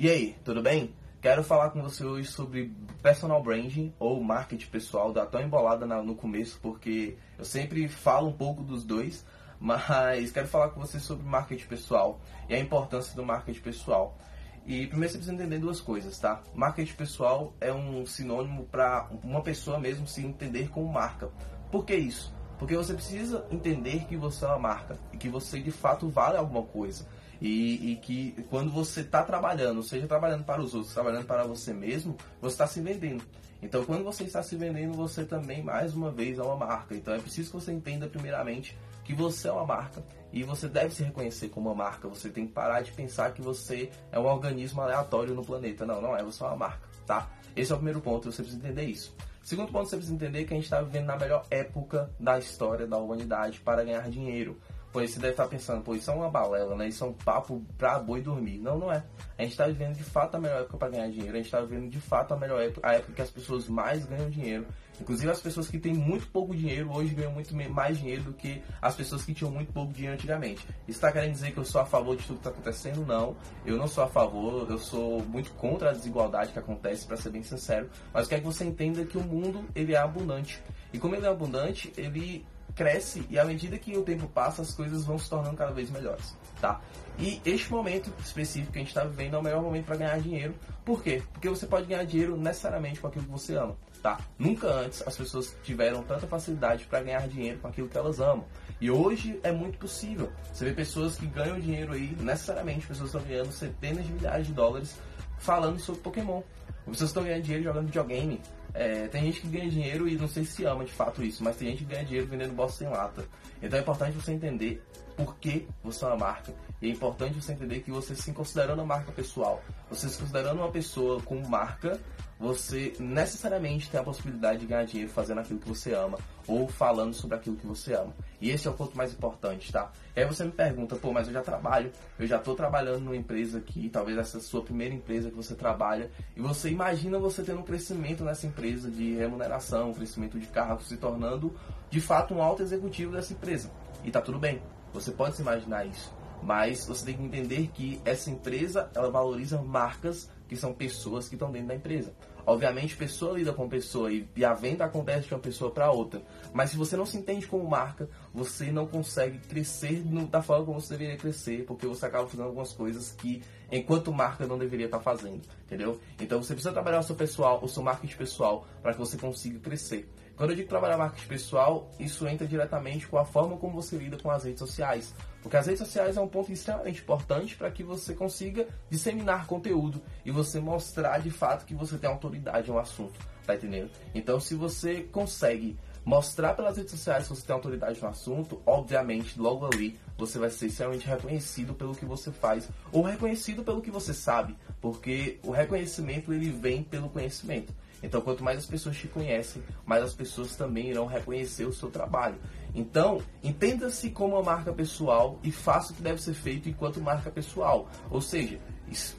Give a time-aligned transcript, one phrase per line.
[0.00, 0.94] E aí, tudo bem?
[1.20, 5.12] Quero falar com você hoje sobre personal branding ou marketing pessoal.
[5.12, 9.26] Dá tão embolada no começo porque eu sempre falo um pouco dos dois,
[9.58, 14.16] mas quero falar com você sobre marketing pessoal e a importância do marketing pessoal.
[14.64, 16.44] E primeiro você precisa entender duas coisas, tá?
[16.54, 21.28] Marketing pessoal é um sinônimo para uma pessoa mesmo se entender como marca.
[21.72, 22.32] Por que isso?
[22.56, 26.36] Porque você precisa entender que você é uma marca e que você de fato vale
[26.36, 27.04] alguma coisa.
[27.40, 31.72] E, e que quando você está trabalhando, seja trabalhando para os outros, trabalhando para você
[31.72, 33.22] mesmo, você está se vendendo.
[33.60, 36.94] Então, quando você está se vendendo, você também, mais uma vez, é uma marca.
[36.94, 40.94] Então, é preciso que você entenda, primeiramente, que você é uma marca e você deve
[40.94, 42.08] se reconhecer como uma marca.
[42.08, 45.84] Você tem que parar de pensar que você é um organismo aleatório no planeta.
[45.84, 47.30] Não, não é, você é uma marca, tá?
[47.56, 49.14] Esse é o primeiro ponto, você precisa entender isso.
[49.42, 52.86] Segundo ponto, você precisa entender que a gente está vivendo na melhor época da história
[52.86, 54.60] da humanidade para ganhar dinheiro.
[54.90, 56.88] Pois você deve estar pensando, pô, isso é uma balela, né?
[56.88, 58.58] Isso é um papo pra boi dormir.
[58.58, 59.04] Não, não é.
[59.36, 61.34] A gente está vivendo de fato a melhor época para ganhar dinheiro.
[61.34, 64.06] A gente está vivendo de fato a melhor época, a época que as pessoas mais
[64.06, 64.66] ganham dinheiro.
[65.00, 68.62] Inclusive as pessoas que têm muito pouco dinheiro hoje ganham muito mais dinheiro do que
[68.80, 70.66] as pessoas que tinham muito pouco dinheiro antigamente.
[70.88, 73.06] Isso está querendo dizer que eu sou a favor de tudo que está acontecendo?
[73.06, 73.36] Não.
[73.64, 77.30] Eu não sou a favor, eu sou muito contra a desigualdade que acontece, para ser
[77.30, 77.88] bem sincero.
[78.12, 80.60] Mas quero que você entenda que o mundo ele é abundante.
[80.92, 82.44] E como ele é abundante, ele
[82.78, 85.90] cresce e à medida que o tempo passa, as coisas vão se tornando cada vez
[85.90, 86.80] melhores, tá?
[87.18, 90.20] E este momento específico que a gente está vivendo é o melhor momento para ganhar
[90.20, 90.54] dinheiro.
[90.84, 91.20] Por quê?
[91.32, 94.20] Porque você pode ganhar dinheiro necessariamente com aquilo que você ama, tá?
[94.38, 98.44] Nunca antes as pessoas tiveram tanta facilidade para ganhar dinheiro com aquilo que elas amam.
[98.80, 100.30] E hoje é muito possível.
[100.52, 104.52] Você vê pessoas que ganham dinheiro aí, necessariamente pessoas estão ganhando centenas de milhares de
[104.52, 104.94] dólares
[105.38, 106.42] falando sobre Pokémon.
[106.86, 108.40] Pessoas estão ganhando dinheiro jogando videogame.
[108.74, 111.56] É, tem gente que ganha dinheiro e não sei se ama de fato isso, mas
[111.56, 113.24] tem gente que ganha dinheiro vendendo bosta sem lata.
[113.62, 114.82] Então é importante você entender
[115.16, 116.54] por que você é uma marca.
[116.80, 120.58] E é importante você entender que você se considerando uma marca pessoal, você se considerando
[120.60, 122.00] uma pessoa com marca,
[122.38, 127.12] você necessariamente tem a possibilidade de ganhar dinheiro fazendo aquilo que você ama ou falando
[127.12, 128.14] sobre aquilo que você ama.
[128.40, 129.90] E esse é o ponto mais importante, tá?
[130.14, 133.16] E aí você me pergunta, pô, mas eu já trabalho, eu já estou trabalhando numa
[133.16, 137.58] empresa aqui, talvez essa sua primeira empresa que você trabalha, e você imagina você tendo
[137.60, 138.57] um crescimento nessa empresa
[138.90, 141.54] de remuneração, crescimento de cargo, se tornando
[141.90, 143.70] de fato um alto executivo dessa empresa.
[144.04, 146.12] E tá tudo bem, você pode se imaginar isso.
[146.42, 151.34] Mas você tem que entender que essa empresa, ela valoriza marcas que são pessoas que
[151.34, 152.12] estão dentro da empresa.
[152.48, 156.22] Obviamente, pessoa lida com pessoa e, a venda acontece de uma pessoa para outra.
[156.50, 160.80] Mas se você não se entende como marca, você não consegue crescer da forma como
[160.80, 164.96] você deveria crescer, porque você acaba fazendo algumas coisas que, enquanto marca, não deveria estar
[164.96, 166.00] tá fazendo, entendeu?
[166.18, 169.58] Então você precisa trabalhar o seu pessoal, o seu marketing pessoal, para que você consiga
[169.58, 170.08] crescer.
[170.38, 174.16] Quando eu digo trabalhar marketing pessoal, isso entra diretamente com a forma como você lida
[174.16, 175.12] com as redes sociais.
[175.42, 180.00] Porque as redes sociais é um ponto extremamente importante para que você consiga disseminar conteúdo
[180.24, 183.90] e você mostrar de fato que você tem autoridade no assunto, tá entendendo?
[184.14, 189.38] Então, se você consegue mostrar pelas redes sociais que você tem autoridade no assunto, obviamente,
[189.38, 193.90] logo ali você vai ser extremamente reconhecido pelo que você faz ou reconhecido pelo que
[193.90, 197.74] você sabe, porque o reconhecimento ele vem pelo conhecimento.
[198.00, 201.90] Então, quanto mais as pessoas te conhecem, mais as pessoas também irão reconhecer o seu
[201.90, 202.36] trabalho.
[202.72, 207.28] Então, entenda-se como uma marca pessoal e faça o que deve ser feito enquanto marca
[207.28, 207.88] pessoal.
[208.08, 208.60] Ou seja,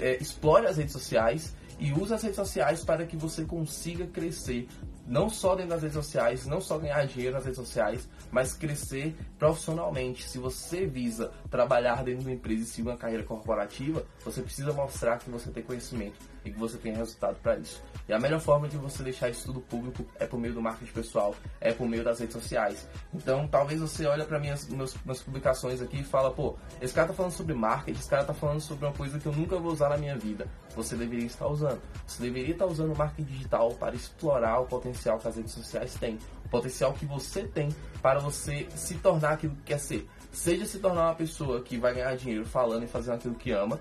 [0.00, 4.68] explore as redes sociais e use as redes sociais para que você consiga crescer
[5.06, 9.14] não só dentro das redes sociais, não só ganhar dinheiro nas redes sociais, mas crescer
[9.38, 10.28] profissionalmente.
[10.28, 14.72] Se você visa trabalhar dentro de uma empresa e seguir uma carreira corporativa, você precisa
[14.72, 17.82] mostrar que você tem conhecimento e que você tem resultado para isso.
[18.08, 20.92] E a melhor forma de você deixar isso tudo público é por meio do marketing
[20.92, 22.86] pessoal, é por meio das redes sociais.
[23.12, 27.14] Então, talvez você olhe para minhas, minhas, publicações aqui e fala, pô, esse cara tá
[27.14, 29.88] falando sobre marketing, esse cara tá falando sobre uma coisa que eu nunca vou usar
[29.88, 30.46] na minha vida.
[30.76, 31.80] Você deveria estar usando.
[32.06, 35.94] Você deveria estar usando o marketing digital para explorar o potencial que as redes sociais
[35.94, 37.68] têm, o potencial que você tem
[38.02, 40.08] para você se tornar aquilo que quer ser.
[40.32, 43.78] Seja se tornar uma pessoa que vai ganhar dinheiro falando e fazendo aquilo que ama,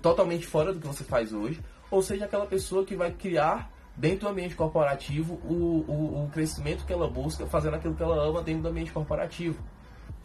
[0.00, 1.60] totalmente fora do que você faz hoje,
[1.90, 6.84] ou seja aquela pessoa que vai criar dentro do ambiente corporativo o, o, o crescimento
[6.86, 9.62] que ela busca, fazendo aquilo que ela ama dentro do ambiente corporativo.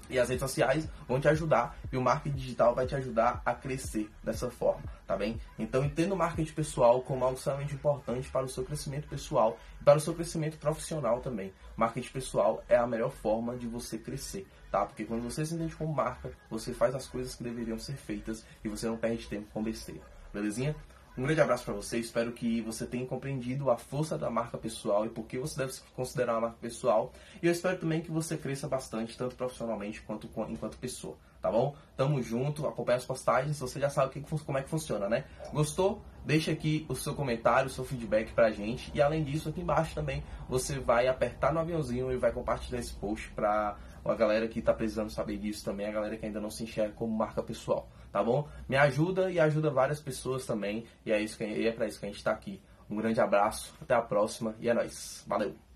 [0.09, 3.53] E as redes sociais vão te ajudar e o marketing digital vai te ajudar a
[3.53, 5.39] crescer dessa forma, tá bem?
[5.57, 9.83] Então entenda o marketing pessoal como algo extremamente importante para o seu crescimento pessoal e
[9.83, 11.53] para o seu crescimento profissional também.
[11.75, 14.85] Marketing pessoal é a melhor forma de você crescer, tá?
[14.85, 18.45] Porque quando você se entende como marca, você faz as coisas que deveriam ser feitas
[18.63, 20.01] e você não perde tempo com besteira.
[20.33, 20.75] Belezinha?
[21.15, 25.05] Um grande abraço para você, espero que você tenha compreendido a força da marca pessoal
[25.05, 27.13] e por que você deve considerar uma marca pessoal.
[27.39, 31.15] E eu espero também que você cresça bastante, tanto profissionalmente quanto enquanto pessoa.
[31.39, 31.75] tá bom?
[31.95, 35.25] Tamo junto, acompanha as postagens, você já sabe como é que funciona, né?
[35.51, 36.01] Gostou?
[36.25, 38.89] Deixa aqui o seu comentário, o seu feedback pra gente.
[38.95, 42.93] E além disso, aqui embaixo também você vai apertar no aviãozinho e vai compartilhar esse
[42.93, 43.77] post pra
[44.11, 46.93] a galera que tá precisando saber disso também, a galera que ainda não se enxerga
[46.93, 48.47] como marca pessoal, tá bom?
[48.67, 50.85] Me ajuda e ajuda várias pessoas também.
[51.05, 52.61] E é, isso que, é pra isso que a gente tá aqui.
[52.89, 55.23] Um grande abraço, até a próxima e é nóis.
[55.27, 55.72] Valeu!